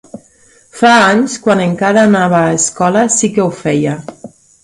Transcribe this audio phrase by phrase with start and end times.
[0.79, 3.97] Fa anys, quan encara anava a escola, sí que ho feia.